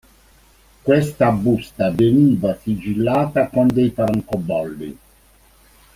Questa 0.81 1.31
busta 1.31 1.91
veniva 1.91 2.57
sigillata 2.59 3.49
con 3.49 3.67
dei 3.67 3.91
francobolli. 3.91 4.97